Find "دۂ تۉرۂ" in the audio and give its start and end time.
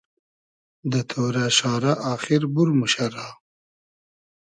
0.91-1.45